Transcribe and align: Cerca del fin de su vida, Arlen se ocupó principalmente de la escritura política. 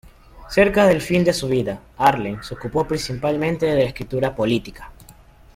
Cerca 0.49 0.87
del 0.87 0.99
fin 0.99 1.23
de 1.23 1.31
su 1.31 1.47
vida, 1.47 1.79
Arlen 1.95 2.41
se 2.41 2.55
ocupó 2.55 2.87
principalmente 2.87 3.67
de 3.67 3.75
la 3.75 3.83
escritura 3.83 4.35
política. 4.35 4.91